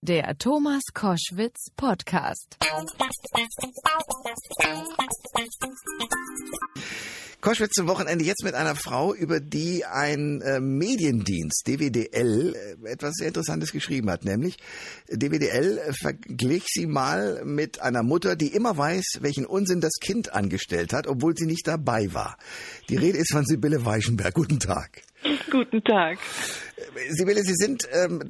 Der 0.00 0.38
Thomas 0.38 0.82
Koschwitz 0.94 1.70
Podcast. 1.76 2.56
Koschwitz 7.40 7.72
zum 7.72 7.88
Wochenende 7.88 8.24
jetzt 8.24 8.44
mit 8.44 8.54
einer 8.54 8.76
Frau, 8.76 9.12
über 9.12 9.40
die 9.40 9.84
ein 9.84 10.40
äh, 10.42 10.60
Mediendienst, 10.60 11.66
DWDL, 11.66 12.54
äh, 12.54 12.88
etwas 12.88 13.14
sehr 13.14 13.26
Interessantes 13.26 13.72
geschrieben 13.72 14.08
hat. 14.08 14.24
Nämlich, 14.24 14.58
DWDL 15.08 15.78
äh, 15.78 15.92
verglich 15.92 16.66
sie 16.68 16.86
mal 16.86 17.44
mit 17.44 17.80
einer 17.80 18.04
Mutter, 18.04 18.36
die 18.36 18.54
immer 18.54 18.78
weiß, 18.78 19.18
welchen 19.20 19.46
Unsinn 19.46 19.80
das 19.80 19.94
Kind 20.00 20.32
angestellt 20.32 20.92
hat, 20.92 21.08
obwohl 21.08 21.36
sie 21.36 21.46
nicht 21.46 21.66
dabei 21.66 22.14
war. 22.14 22.38
Die 22.88 22.96
Rede 22.96 23.18
ist 23.18 23.32
von 23.32 23.44
Sibylle 23.44 23.84
Weichenberg. 23.84 24.32
Guten 24.32 24.60
Tag. 24.60 25.02
Guten 25.50 25.82
Tag. 25.82 26.18
Sibylle, 27.10 27.42
Sie 27.42 27.54
sind 27.54 27.88
ähm, 27.92 28.20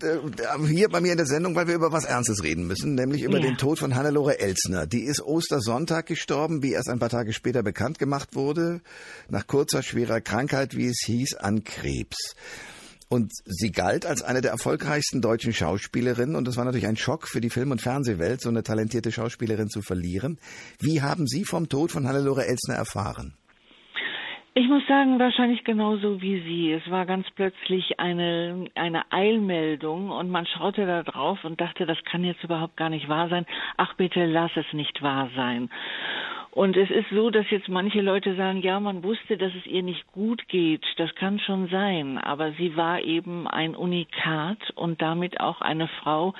hier 0.67 0.89
bei 0.89 1.01
mir 1.01 1.13
in 1.13 1.19
der 1.19 1.27
Sendung, 1.27 1.55
weil 1.55 1.69
wir 1.69 1.75
über 1.75 1.93
was 1.93 2.05
Ernstes 2.05 2.43
reden 2.43 2.67
müssen, 2.67 2.95
nämlich 2.95 3.23
über 3.23 3.39
ja. 3.39 3.47
den 3.47 3.57
Tod 3.57 3.79
von 3.79 3.95
Hannelore 3.95 4.41
Elsner. 4.41 4.87
Die 4.87 5.03
ist 5.03 5.21
Ostersonntag 5.21 6.07
gestorben, 6.07 6.63
wie 6.63 6.73
erst 6.73 6.89
ein 6.89 6.99
paar 6.99 7.11
Tage 7.11 7.33
später 7.33 7.63
bekannt 7.63 7.99
gemacht 7.99 8.35
wurde, 8.35 8.81
nach 9.29 9.47
kurzer, 9.47 9.83
schwerer 9.83 10.21
Krankheit, 10.21 10.77
wie 10.77 10.87
es 10.87 11.03
hieß, 11.05 11.35
an 11.35 11.65
Krebs. 11.65 12.35
Und 13.09 13.33
sie 13.47 13.73
galt 13.73 14.05
als 14.05 14.23
eine 14.23 14.43
der 14.43 14.51
erfolgreichsten 14.51 15.23
deutschen 15.23 15.55
Schauspielerinnen 15.55 16.37
und 16.37 16.47
es 16.47 16.59
war 16.59 16.67
natürlich 16.67 16.87
ein 16.87 16.99
Schock 16.99 17.27
für 17.27 17.41
die 17.41 17.49
Film- 17.49 17.71
und 17.71 17.81
Fernsehwelt, 17.81 18.43
so 18.43 18.51
eine 18.51 18.63
talentierte 18.63 19.13
Schauspielerin 19.13 19.71
zu 19.71 19.81
verlieren. 19.81 20.39
Wie 20.79 21.01
haben 21.01 21.27
Sie 21.27 21.47
vom 21.47 21.71
Tod 21.71 21.91
von 21.91 22.07
Hannelore 22.07 22.47
Elsner 22.47 22.75
erfahren? 22.75 23.35
Ich 24.59 24.67
muss 24.67 24.85
sagen, 24.89 25.21
wahrscheinlich 25.21 25.63
genauso 25.63 26.21
wie 26.21 26.41
Sie. 26.41 26.73
Es 26.73 26.91
war 26.91 27.07
ganz 27.07 27.31
plötzlich 27.37 28.01
eine, 28.01 28.65
eine 28.75 29.05
Eilmeldung 29.13 30.11
und 30.11 30.31
man 30.31 30.47
schaute 30.47 30.85
da 30.85 31.05
drauf 31.05 31.45
und 31.45 31.61
dachte, 31.61 31.87
das 31.87 32.03
kann 32.03 32.25
jetzt 32.25 32.43
überhaupt 32.43 32.77
gar 32.77 32.89
nicht 32.89 33.09
wahr 33.09 33.29
sein. 33.29 33.47
Ach 33.77 33.95
bitte, 33.95 34.27
lass 34.27 34.51
es 34.57 34.67
nicht 34.73 35.01
wahr 35.01 35.31
sein. 35.37 35.71
Und 36.59 36.77
es 36.77 36.91
ist 36.91 37.09
so, 37.11 37.31
dass 37.31 37.49
jetzt 37.51 37.69
manche 37.69 38.01
Leute 38.01 38.35
sagen, 38.35 38.61
ja, 38.63 38.81
man 38.81 39.05
wusste, 39.05 39.37
dass 39.37 39.55
es 39.55 39.65
ihr 39.65 39.85
nicht 39.85 40.11
gut 40.11 40.49
geht. 40.49 40.85
Das 40.97 41.15
kann 41.15 41.39
schon 41.39 41.69
sein. 41.69 42.19
Aber 42.19 42.51
sie 42.55 42.77
war 42.77 43.01
eben 43.01 43.47
ein 43.47 43.77
Unikat 43.77 44.59
und 44.75 45.01
damit 45.01 45.39
auch 45.39 45.61
eine 45.61 45.87
Frau, 45.87 46.35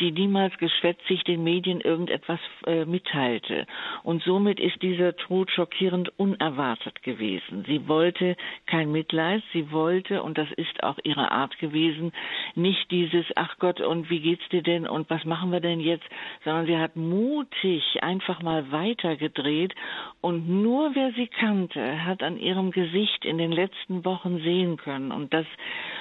die 0.00 0.10
niemals 0.10 0.58
geschwätzig 0.58 1.22
den 1.22 1.44
Medien 1.44 1.80
irgendetwas 1.80 2.40
äh, 2.66 2.84
mitteilte. 2.84 3.64
Und 4.02 4.24
somit 4.24 4.58
ist 4.58 4.82
dieser 4.82 5.14
Tod 5.14 5.52
schockierend 5.52 6.18
unerwartet 6.18 7.04
gewesen. 7.04 7.64
Sie 7.68 7.86
wollte 7.86 8.36
kein 8.66 8.90
Mitleid. 8.90 9.44
Sie 9.52 9.70
wollte, 9.70 10.24
und 10.24 10.36
das 10.36 10.50
ist 10.56 10.82
auch 10.82 10.98
ihre 11.04 11.30
Art 11.30 11.56
gewesen, 11.60 12.10
nicht 12.56 12.90
dieses, 12.90 13.24
ach 13.36 13.56
Gott, 13.60 13.80
und 13.80 14.10
wie 14.10 14.18
geht's 14.18 14.48
dir 14.48 14.64
denn 14.64 14.88
und 14.88 15.08
was 15.10 15.24
machen 15.24 15.52
wir 15.52 15.60
denn 15.60 15.78
jetzt, 15.78 16.08
sondern 16.42 16.66
sie 16.66 16.76
hat 16.76 16.96
mutig 16.96 18.02
einfach 18.02 18.42
mal 18.42 18.72
weitergedreht 18.72 19.59
steht. 19.60 19.74
Und 20.20 20.48
nur 20.48 20.94
wer 20.94 21.12
sie 21.12 21.28
kannte, 21.28 22.04
hat 22.04 22.22
an 22.22 22.38
ihrem 22.38 22.70
Gesicht 22.70 23.24
in 23.24 23.38
den 23.38 23.52
letzten 23.52 24.04
Wochen 24.04 24.38
sehen 24.38 24.76
können. 24.76 25.12
Und 25.12 25.32
das, 25.32 25.46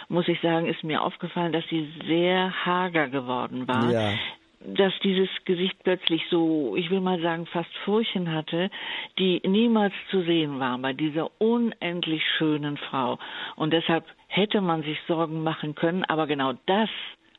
muss 0.08 0.28
ich 0.28 0.40
sagen, 0.42 0.68
ist 0.68 0.84
mir 0.84 1.02
aufgefallen, 1.02 1.54
dass 1.54 1.64
sie 1.70 1.88
sehr 2.08 2.66
hager 2.66 3.10
geworden 3.10 3.68
war. 3.68 3.92
Ja 3.92 4.14
dass 4.62 4.92
dieses 5.06 5.30
Gesicht 5.46 5.78
plötzlich 5.86 6.22
so, 6.30 6.76
ich 6.76 6.90
will 6.90 7.00
mal 7.00 7.22
sagen, 7.22 7.46
fast 7.46 7.70
Furchen 7.86 8.30
hatte, 8.34 8.70
die 9.18 9.42
niemals 9.48 9.94
zu 10.12 10.22
sehen 10.24 10.60
war 10.60 10.78
bei 10.80 10.92
dieser 10.92 11.32
unendlich 11.40 12.22
schönen 12.38 12.76
Frau. 12.76 13.18
Und 13.56 13.72
deshalb 13.72 14.04
hätte 14.28 14.60
man 14.60 14.84
sich 14.84 14.98
Sorgen 15.08 15.44
machen 15.44 15.76
können, 15.76 16.04
aber 16.04 16.28
genau 16.28 16.56
das 16.66 16.90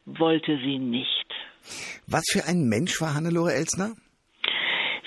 wollte 0.06 0.56
sie 0.64 0.78
nicht. 0.78 1.26
Was 2.06 2.24
für 2.32 2.48
ein 2.48 2.70
Mensch 2.70 2.98
war 3.02 3.12
Hannelore 3.12 3.52
Elsner? 3.52 3.92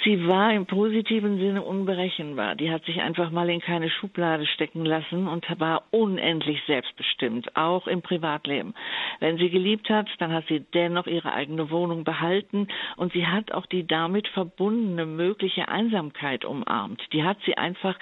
Sie 0.04 0.28
war 0.28 0.52
im 0.52 0.66
positiven 0.66 1.38
Sinne 1.38 1.62
unberechenbar. 1.62 2.56
Die 2.56 2.70
hat 2.70 2.84
sich 2.84 3.00
einfach 3.02 3.32
mal 3.32 3.50
in 3.50 3.62
keine 3.62 3.90
Schublade 3.90 4.46
stecken 4.46 4.84
lassen 4.84 5.30
und 5.30 5.46
war 5.60 5.84
unendlich 5.92 6.62
selbstbestimmt, 6.68 7.56
auch 7.56 7.88
im 7.88 8.02
Privatleben. 8.02 8.74
Wenn 9.22 9.38
sie 9.38 9.50
geliebt 9.50 9.90
hat, 9.90 10.10
dann 10.20 10.34
hat 10.34 10.46
sie 10.48 10.60
dennoch 10.74 11.08
ihre 11.08 11.32
eigene 11.32 11.70
Wohnung 11.70 12.04
behalten 12.04 12.68
und 12.98 13.14
sie 13.14 13.28
hat 13.28 13.54
auch 13.54 13.66
die 13.66 13.88
damit 13.88 14.28
verbundene 14.28 15.06
mögliche 15.06 15.70
Einsamkeit 15.70 16.44
umarmt. 16.44 17.02
Die 17.14 17.24
hat 17.24 17.38
sie 17.46 17.58
einfach, 17.58 17.98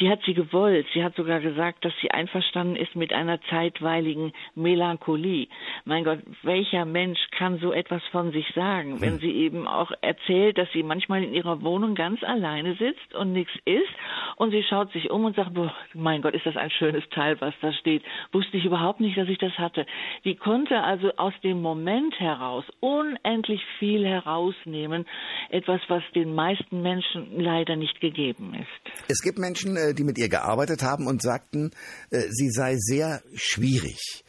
die 0.00 0.10
hat 0.10 0.20
sie 0.26 0.34
gewollt. 0.34 0.86
Sie 0.92 1.02
hat 1.02 1.16
sogar 1.16 1.40
gesagt, 1.40 1.82
dass 1.82 1.94
sie 2.02 2.10
einverstanden 2.10 2.76
ist 2.76 2.94
mit 2.94 3.14
einer 3.14 3.40
zeitweiligen 3.48 4.32
Melancholie. 4.54 5.48
Mein 5.86 6.04
Gott, 6.04 6.18
welcher 6.42 6.84
Mensch 6.84 7.20
kann 7.30 7.58
so 7.58 7.72
etwas 7.72 8.02
von 8.12 8.32
sich 8.32 8.46
sagen, 8.54 9.00
wenn 9.00 9.14
hm. 9.14 9.20
sie 9.20 9.32
eben 9.32 9.66
auch 9.66 9.92
erzählt, 10.02 10.58
dass 10.58 10.70
sie 10.72 10.82
manchmal 10.82 11.24
in 11.24 11.37
ihrer 11.38 11.62
Wohnung 11.62 11.94
ganz 11.94 12.22
alleine 12.22 12.76
sitzt 12.76 13.14
und 13.14 13.32
nichts 13.32 13.52
isst 13.64 13.94
und 14.36 14.50
sie 14.50 14.62
schaut 14.68 14.92
sich 14.92 15.10
um 15.10 15.24
und 15.24 15.36
sagt, 15.36 15.52
mein 15.94 16.22
Gott, 16.22 16.34
ist 16.34 16.46
das 16.46 16.56
ein 16.56 16.70
schönes 16.70 17.04
Teil, 17.10 17.40
was 17.40 17.54
da 17.60 17.72
steht. 17.72 18.02
Wusste 18.32 18.56
ich 18.56 18.64
überhaupt 18.64 19.00
nicht, 19.00 19.16
dass 19.16 19.28
ich 19.28 19.38
das 19.38 19.52
hatte. 19.58 19.86
Die 20.24 20.36
konnte 20.36 20.82
also 20.82 21.10
aus 21.16 21.32
dem 21.42 21.62
Moment 21.62 22.18
heraus 22.18 22.64
unendlich 22.80 23.60
viel 23.78 24.04
herausnehmen, 24.04 25.06
etwas, 25.50 25.80
was 25.88 26.02
den 26.14 26.34
meisten 26.34 26.82
Menschen 26.82 27.40
leider 27.40 27.76
nicht 27.76 28.00
gegeben 28.00 28.54
ist. 28.54 29.08
Es 29.08 29.20
gibt 29.22 29.38
Menschen, 29.38 29.76
äh, 29.76 29.94
die 29.94 30.04
mit 30.04 30.18
ihr 30.18 30.28
gearbeitet 30.28 30.82
haben 30.82 31.06
und 31.06 31.22
sagten, 31.22 31.70
äh, 32.10 32.20
sie 32.30 32.50
sei 32.50 32.74
sehr 32.76 33.20
schwierig. 33.34 34.24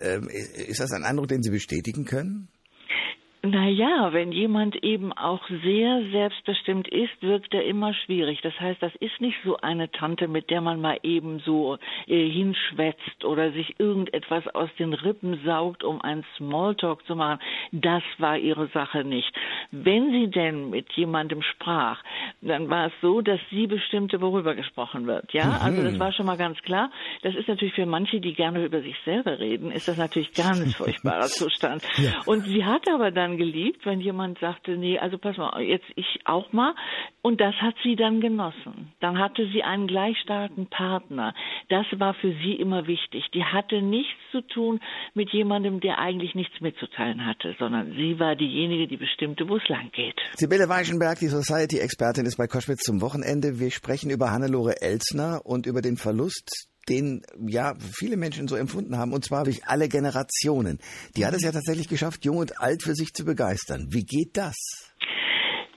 Ähm, 0.00 0.28
ist 0.28 0.80
das 0.80 0.92
ein 0.92 1.04
Eindruck, 1.04 1.28
den 1.28 1.42
Sie 1.42 1.50
bestätigen 1.50 2.04
können? 2.04 2.48
Naja, 3.44 4.12
wenn 4.12 4.30
jemand 4.30 4.76
eben 4.84 5.12
auch 5.12 5.40
sehr 5.64 6.02
selbstbestimmt 6.12 6.86
ist, 6.86 7.10
wirkt 7.22 7.52
er 7.54 7.64
immer 7.64 7.92
schwierig. 7.92 8.40
Das 8.40 8.58
heißt, 8.60 8.80
das 8.80 8.94
ist 9.00 9.20
nicht 9.20 9.36
so 9.44 9.56
eine 9.56 9.90
Tante, 9.90 10.28
mit 10.28 10.48
der 10.48 10.60
man 10.60 10.80
mal 10.80 11.00
eben 11.02 11.40
so 11.40 11.76
äh, 12.06 12.28
hinschwätzt 12.28 13.24
oder 13.24 13.50
sich 13.50 13.80
irgendetwas 13.80 14.46
aus 14.54 14.70
den 14.78 14.92
Rippen 14.92 15.40
saugt, 15.44 15.82
um 15.82 16.00
einen 16.00 16.24
Smalltalk 16.36 17.04
zu 17.06 17.16
machen. 17.16 17.40
Das 17.72 18.04
war 18.18 18.38
ihre 18.38 18.68
Sache 18.68 19.02
nicht. 19.02 19.34
Wenn 19.72 20.12
sie 20.12 20.30
denn 20.30 20.70
mit 20.70 20.92
jemandem 20.92 21.42
sprach, 21.42 22.00
dann 22.42 22.70
war 22.70 22.86
es 22.86 22.92
so, 23.02 23.22
dass 23.22 23.40
sie 23.50 23.66
bestimmte, 23.66 24.20
worüber 24.20 24.54
gesprochen 24.54 25.08
wird. 25.08 25.32
Ja, 25.32 25.46
mhm. 25.46 25.62
also 25.62 25.82
das 25.82 25.98
war 25.98 26.12
schon 26.12 26.26
mal 26.26 26.36
ganz 26.36 26.62
klar. 26.62 26.92
Das 27.22 27.34
ist 27.34 27.48
natürlich 27.48 27.74
für 27.74 27.86
manche, 27.86 28.20
die 28.20 28.34
gerne 28.34 28.64
über 28.64 28.82
sich 28.82 28.96
selber 29.04 29.40
reden, 29.40 29.72
ist 29.72 29.88
das 29.88 29.96
natürlich 29.96 30.32
ganz 30.32 30.74
furchtbarer 30.76 31.26
Zustand. 31.26 31.82
Ja. 31.96 32.20
Und 32.26 32.44
sie 32.44 32.64
hat 32.64 32.88
aber 32.88 33.10
dann 33.10 33.31
dann 33.32 33.38
geliebt, 33.38 33.84
wenn 33.84 34.00
jemand 34.00 34.38
sagte, 34.38 34.76
nee, 34.76 34.98
also 34.98 35.18
pass 35.18 35.36
mal, 35.36 35.60
jetzt 35.62 35.86
ich 35.96 36.20
auch 36.24 36.52
mal. 36.52 36.74
Und 37.22 37.40
das 37.40 37.54
hat 37.56 37.74
sie 37.82 37.96
dann 37.96 38.20
genossen. 38.20 38.92
Dann 39.00 39.18
hatte 39.18 39.48
sie 39.52 39.62
einen 39.62 39.86
gleich 39.86 40.16
starken 40.22 40.66
Partner. 40.66 41.34
Das 41.68 41.86
war 41.98 42.14
für 42.14 42.32
sie 42.42 42.54
immer 42.54 42.86
wichtig. 42.86 43.24
Die 43.34 43.44
hatte 43.44 43.82
nichts 43.82 44.18
zu 44.30 44.40
tun 44.42 44.80
mit 45.14 45.30
jemandem, 45.30 45.80
der 45.80 45.98
eigentlich 45.98 46.34
nichts 46.34 46.60
mitzuteilen 46.60 47.24
hatte, 47.24 47.54
sondern 47.58 47.92
sie 47.92 48.18
war 48.18 48.36
diejenige, 48.36 48.88
die 48.88 48.96
bestimmte, 48.96 49.48
wo 49.48 49.56
es 49.56 49.68
lang 49.68 49.90
geht. 49.92 50.18
Sibylle 50.34 50.68
Weichenberg, 50.68 51.18
die 51.18 51.28
Society-Expertin, 51.28 52.26
ist 52.26 52.36
bei 52.36 52.46
Koschwitz 52.46 52.82
zum 52.82 53.00
Wochenende. 53.00 53.58
Wir 53.60 53.70
sprechen 53.70 54.10
über 54.10 54.30
Hannelore 54.30 54.80
Elsner 54.80 55.40
und 55.44 55.66
über 55.66 55.80
den 55.80 55.96
Verlust 55.96 56.71
den 56.88 57.22
ja 57.46 57.74
viele 57.94 58.16
Menschen 58.16 58.48
so 58.48 58.56
empfunden 58.56 58.96
haben, 58.96 59.12
und 59.12 59.24
zwar 59.24 59.44
durch 59.44 59.66
alle 59.66 59.88
Generationen. 59.88 60.78
Die 61.16 61.24
hat 61.26 61.34
es 61.34 61.42
ja 61.42 61.52
tatsächlich 61.52 61.88
geschafft, 61.88 62.24
jung 62.24 62.38
und 62.38 62.60
alt 62.60 62.82
für 62.82 62.94
sich 62.94 63.12
zu 63.12 63.24
begeistern. 63.24 63.88
Wie 63.90 64.04
geht 64.04 64.36
das? 64.36 64.56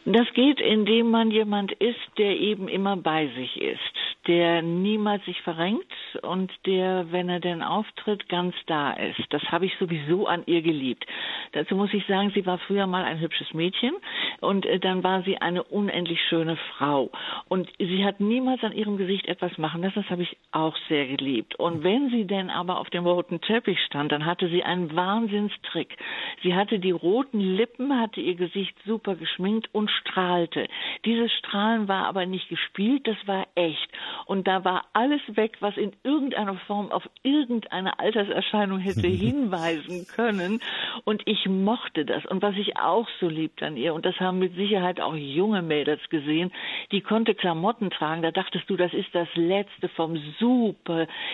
Das 0.05 0.27
geht, 0.35 0.59
indem 0.59 1.09
man 1.09 1.31
jemand 1.31 1.71
ist, 1.71 1.99
der 2.17 2.37
eben 2.37 2.67
immer 2.67 2.95
bei 2.97 3.27
sich 3.35 3.59
ist 3.59 3.95
der 4.27 4.61
niemals 4.61 5.23
sich 5.25 5.39
verrenkt 5.41 5.91
und 6.21 6.51
der, 6.65 7.11
wenn 7.11 7.29
er 7.29 7.39
denn 7.39 7.61
auftritt, 7.61 8.27
ganz 8.27 8.55
da 8.65 8.91
ist. 8.93 9.21
Das 9.29 9.43
habe 9.51 9.65
ich 9.65 9.73
sowieso 9.77 10.25
an 10.25 10.43
ihr 10.47 10.61
geliebt. 10.61 11.05
Dazu 11.51 11.75
muss 11.75 11.93
ich 11.93 12.05
sagen, 12.07 12.31
sie 12.33 12.45
war 12.45 12.57
früher 12.57 12.87
mal 12.87 13.03
ein 13.03 13.19
hübsches 13.19 13.53
Mädchen 13.53 13.93
und 14.41 14.65
äh, 14.65 14.79
dann 14.79 15.03
war 15.03 15.21
sie 15.23 15.37
eine 15.37 15.63
unendlich 15.63 16.19
schöne 16.27 16.57
Frau. 16.75 17.11
Und 17.47 17.71
sie 17.77 18.03
hat 18.03 18.19
niemals 18.19 18.63
an 18.63 18.73
ihrem 18.73 18.97
Gesicht 18.97 19.27
etwas 19.27 19.57
machen 19.57 19.83
lassen. 19.83 20.01
Das 20.01 20.09
habe 20.09 20.23
ich 20.23 20.37
auch 20.55 20.75
sehr 20.87 21.05
geliebt. 21.05 21.55
Und 21.55 21.83
wenn 21.83 22.09
sie 22.09 22.25
denn 22.25 22.49
aber 22.49 22.79
auf 22.79 22.89
dem 22.89 23.05
roten 23.05 23.41
Teppich 23.41 23.77
stand, 23.85 24.11
dann 24.11 24.25
hatte 24.25 24.47
sie 24.47 24.63
einen 24.63 24.95
Wahnsinnstrick. 24.95 25.97
Sie 26.43 26.55
hatte 26.55 26.79
die 26.79 26.91
roten 26.91 27.41
Lippen, 27.41 27.99
hatte 27.99 28.21
ihr 28.21 28.35
Gesicht 28.35 28.73
super 28.85 29.15
geschminkt 29.15 29.67
und 29.73 29.91
strahlte. 29.91 30.67
Dieses 31.03 31.31
Strahlen 31.33 31.89
war 31.89 32.05
aber 32.05 32.25
nicht 32.25 32.47
gespielt, 32.47 33.05
das 33.05 33.17
war 33.25 33.47
echt. 33.55 33.89
Und 34.25 34.47
da 34.47 34.63
war 34.63 34.85
alles 34.93 35.21
weg, 35.27 35.57
was 35.59 35.75
in 35.75 35.91
irgendeiner 36.03 36.55
Form 36.67 36.89
auf 36.89 37.03
irgendeine 37.23 37.99
Alterserscheinung 37.99 38.79
hätte 38.79 39.07
hinweisen 39.07 40.07
können. 40.07 40.61
Und 41.03 41.21
ich 41.25 41.47
mochte 41.47 42.05
das. 42.05 42.25
Und 42.27 42.41
was 42.41 42.55
ich 42.55 42.77
auch 42.77 43.09
so 43.19 43.27
liebte 43.27 43.65
an 43.65 43.75
ihr, 43.75 43.93
und 43.93 44.05
das 44.05 44.17
haben 44.21 44.39
mit 44.39 44.55
Sicherheit 44.55 45.01
auch 45.01 45.15
junge 45.15 45.61
Mädels 45.61 46.01
gesehen, 46.09 46.53
die 46.93 47.01
konnte 47.01 47.35
Klamotten 47.35 47.89
tragen. 47.89 48.21
Da 48.21 48.31
dachtest 48.31 48.69
du, 48.69 48.77
das 48.77 48.93
ist 48.93 49.13
das 49.13 49.27
Letzte 49.35 49.89
vom 49.89 50.15
super 50.39 50.44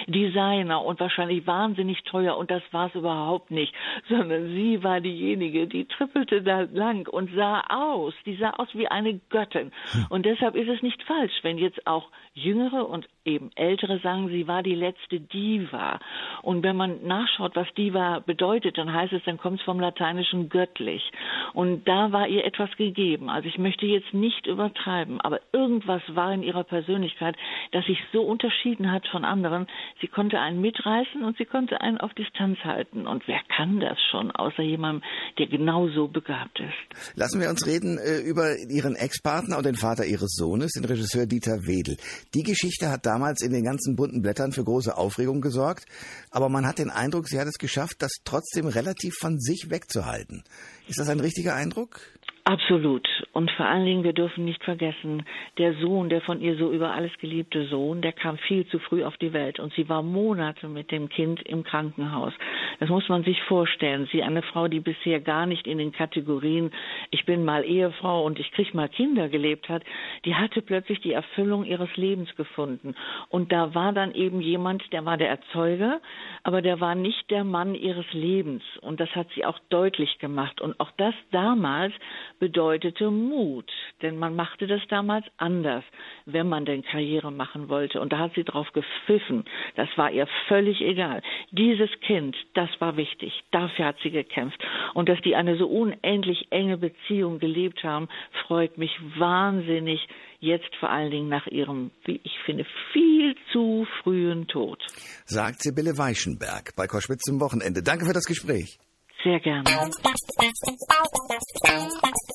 Designer 0.07 0.83
und 0.83 0.99
wahrscheinlich 0.99 1.45
wahnsinnig 1.47 2.03
teuer 2.03 2.37
und 2.37 2.51
das 2.51 2.63
war 2.71 2.87
es 2.87 2.95
überhaupt 2.95 3.51
nicht, 3.51 3.73
sondern 4.09 4.47
sie 4.47 4.83
war 4.83 5.01
diejenige, 5.01 5.67
die 5.67 5.85
trippelte 5.85 6.41
da 6.41 6.61
lang 6.71 7.07
und 7.07 7.33
sah 7.35 7.61
aus, 7.69 8.13
die 8.25 8.35
sah 8.35 8.51
aus 8.51 8.69
wie 8.73 8.87
eine 8.87 9.19
Göttin. 9.29 9.71
Hm. 9.91 10.05
Und 10.09 10.25
deshalb 10.25 10.55
ist 10.55 10.69
es 10.69 10.81
nicht 10.81 11.01
falsch, 11.03 11.33
wenn 11.43 11.57
jetzt 11.57 11.85
auch 11.87 12.09
Jüngere 12.33 12.87
und 12.87 13.07
eben 13.25 13.51
Ältere 13.55 13.99
sagen, 13.99 14.29
sie 14.29 14.47
war 14.47 14.63
die 14.63 14.75
letzte 14.75 15.19
Diva. 15.19 15.99
Und 16.41 16.63
wenn 16.63 16.75
man 16.75 17.05
nachschaut, 17.05 17.55
was 17.55 17.71
Diva 17.73 18.19
bedeutet, 18.19 18.77
dann 18.77 18.91
heißt 18.91 19.13
es, 19.13 19.23
dann 19.25 19.37
kommt 19.37 19.59
es 19.59 19.65
vom 19.65 19.79
lateinischen 19.79 20.49
göttlich. 20.49 21.11
Und 21.53 21.87
da 21.87 22.11
war 22.11 22.27
ihr 22.27 22.45
etwas 22.45 22.75
gegeben. 22.77 23.29
Also 23.29 23.47
ich 23.47 23.57
möchte 23.57 23.85
jetzt 23.85 24.13
nicht 24.13 24.47
übertreiben, 24.47 25.19
aber 25.21 25.41
irgendwas 25.51 26.01
war 26.07 26.33
in 26.33 26.41
ihrer 26.41 26.63
Persönlichkeit, 26.63 27.35
das 27.71 27.85
sich 27.85 27.99
so 28.13 28.21
unterschieden 28.21 28.90
hat 28.91 29.07
von 29.07 29.25
anderen. 29.25 29.67
Sie 30.01 30.07
konnte 30.07 30.39
einen 30.39 30.61
mitreißen 30.61 31.23
und 31.23 31.37
sie 31.37 31.45
konnte 31.45 31.81
einen 31.81 31.97
auf 31.97 32.13
Distanz 32.13 32.59
halten. 32.63 33.07
Und 33.07 33.27
wer 33.27 33.39
kann 33.55 33.79
das 33.79 33.97
schon, 34.11 34.31
außer 34.31 34.61
jemandem, 34.61 35.03
der 35.37 35.47
genauso 35.47 36.07
begabt 36.07 36.59
ist? 36.59 37.15
Lassen 37.17 37.41
wir 37.41 37.49
uns 37.49 37.65
reden 37.65 37.97
äh, 37.97 38.19
über 38.19 38.57
Ihren 38.69 38.95
Ex-Partner 38.95 39.57
und 39.57 39.65
den 39.65 39.75
Vater 39.75 40.05
Ihres 40.05 40.33
Sohnes, 40.35 40.73
den 40.73 40.85
Regisseur 40.85 41.25
Dieter 41.25 41.65
Wedel. 41.65 41.97
Die 42.33 42.43
Geschichte 42.43 42.89
hat 42.89 43.05
damals 43.05 43.41
in 43.41 43.51
den 43.51 43.63
ganzen 43.63 43.95
bunten 43.95 44.21
Blättern 44.21 44.51
für 44.51 44.63
große 44.63 44.95
Aufregung 44.97 45.41
gesorgt, 45.41 45.85
aber 46.31 46.49
man 46.49 46.65
hat 46.65 46.79
den 46.79 46.89
Eindruck, 46.89 47.27
sie 47.27 47.39
hat 47.39 47.47
es 47.47 47.57
geschafft, 47.57 47.97
das 47.99 48.11
trotzdem 48.25 48.67
relativ 48.67 49.15
von 49.19 49.39
sich 49.39 49.69
wegzuhalten. 49.69 50.43
Ist 50.87 50.99
das 50.99 51.09
ein 51.09 51.19
richtiger 51.19 51.55
Eindruck? 51.55 52.01
Absolut. 52.51 53.07
Und 53.31 53.49
vor 53.51 53.65
allen 53.65 53.85
Dingen, 53.85 54.03
wir 54.03 54.11
dürfen 54.11 54.43
nicht 54.43 54.61
vergessen, 54.61 55.23
der 55.57 55.73
Sohn, 55.75 56.09
der 56.09 56.19
von 56.19 56.41
ihr 56.41 56.57
so 56.57 56.69
über 56.69 56.91
alles 56.91 57.17
geliebte 57.19 57.65
Sohn, 57.67 58.01
der 58.01 58.11
kam 58.11 58.37
viel 58.39 58.67
zu 58.67 58.77
früh 58.79 59.05
auf 59.05 59.15
die 59.15 59.31
Welt 59.31 59.57
und 59.61 59.73
sie 59.75 59.87
war 59.87 60.03
Monate 60.03 60.67
mit 60.67 60.91
dem 60.91 61.07
Kind 61.07 61.41
im 61.43 61.63
Krankenhaus. 61.63 62.33
Das 62.81 62.89
muss 62.89 63.07
man 63.07 63.23
sich 63.23 63.41
vorstellen. 63.43 64.09
Sie, 64.11 64.21
eine 64.21 64.41
Frau, 64.41 64.67
die 64.67 64.81
bisher 64.81 65.21
gar 65.21 65.45
nicht 65.45 65.65
in 65.65 65.77
den 65.77 65.93
Kategorien, 65.93 66.71
ich 67.09 67.23
bin 67.23 67.45
mal 67.45 67.63
Ehefrau 67.63 68.25
und 68.25 68.37
ich 68.37 68.51
krieg 68.51 68.73
mal 68.73 68.89
Kinder 68.89 69.29
gelebt 69.29 69.69
hat, 69.69 69.83
die 70.25 70.35
hatte 70.35 70.61
plötzlich 70.61 70.99
die 70.99 71.13
Erfüllung 71.13 71.63
ihres 71.63 71.95
Lebens 71.95 72.35
gefunden. 72.35 72.95
Und 73.29 73.53
da 73.53 73.73
war 73.75 73.93
dann 73.93 74.13
eben 74.13 74.41
jemand, 74.41 74.83
der 74.91 75.05
war 75.05 75.15
der 75.15 75.29
Erzeuger, 75.29 76.01
aber 76.43 76.61
der 76.61 76.81
war 76.81 76.95
nicht 76.95 77.31
der 77.31 77.45
Mann 77.45 77.75
ihres 77.75 78.11
Lebens. 78.11 78.63
Und 78.81 78.99
das 78.99 79.15
hat 79.15 79.27
sie 79.35 79.45
auch 79.45 79.59
deutlich 79.69 80.19
gemacht. 80.19 80.59
Und 80.59 80.77
auch 80.81 80.91
das 80.97 81.13
damals 81.31 81.93
bedeutete 82.41 83.11
Mut, 83.11 83.71
denn 84.01 84.17
man 84.17 84.35
machte 84.35 84.65
das 84.65 84.81
damals 84.89 85.25
anders, 85.37 85.83
wenn 86.25 86.49
man 86.49 86.65
denn 86.65 86.81
Karriere 86.81 87.31
machen 87.31 87.69
wollte. 87.69 88.01
Und 88.01 88.11
da 88.11 88.17
hat 88.17 88.33
sie 88.33 88.43
drauf 88.43 88.67
gepfiffen. 88.73 89.45
Das 89.75 89.87
war 89.95 90.11
ihr 90.11 90.27
völlig 90.47 90.81
egal. 90.81 91.21
Dieses 91.51 91.91
Kind, 92.01 92.35
das 92.55 92.69
war 92.79 92.97
wichtig. 92.97 93.31
Dafür 93.51 93.85
hat 93.85 93.97
sie 94.01 94.09
gekämpft. 94.09 94.59
Und 94.95 95.07
dass 95.07 95.21
die 95.21 95.35
eine 95.35 95.55
so 95.55 95.67
unendlich 95.67 96.47
enge 96.49 96.77
Beziehung 96.77 97.37
gelebt 97.37 97.83
haben, 97.83 98.09
freut 98.47 98.75
mich 98.79 98.91
wahnsinnig. 99.17 100.01
Jetzt 100.39 100.75
vor 100.79 100.89
allen 100.89 101.11
Dingen 101.11 101.29
nach 101.29 101.45
ihrem, 101.45 101.91
wie 102.05 102.19
ich 102.23 102.39
finde, 102.43 102.65
viel 102.91 103.35
zu 103.51 103.85
frühen 104.01 104.47
Tod. 104.47 104.83
Sagt 105.25 105.61
Sibylle 105.61 105.99
Weichenberg 105.99 106.75
bei 106.75 106.87
Koschwitz 106.87 107.21
zum 107.21 107.39
Wochenende. 107.39 107.83
Danke 107.83 108.07
für 108.07 108.13
das 108.13 108.25
Gespräch. 108.25 108.79
Sehr 109.23 109.39
gerne. 109.39 109.63